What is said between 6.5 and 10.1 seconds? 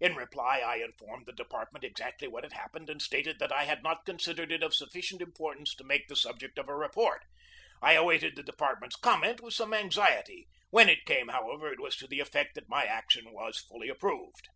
of a report. I awaited the department's comment with some anx